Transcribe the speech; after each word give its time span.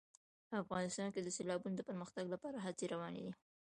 افغانستان 0.61 1.07
کې 1.13 1.21
د 1.23 1.27
سیلابونو 1.37 1.75
د 1.77 1.81
پرمختګ 1.89 2.25
لپاره 2.33 2.57
هڅې 2.65 2.85
روانې 2.93 3.21
دي. 3.25 3.33